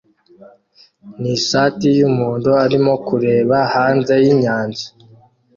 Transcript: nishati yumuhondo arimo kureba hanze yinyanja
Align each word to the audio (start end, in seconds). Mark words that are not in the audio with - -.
nishati 1.21 1.87
yumuhondo 1.99 2.51
arimo 2.65 2.93
kureba 3.07 3.55
hanze 3.73 4.13
yinyanja 4.23 4.85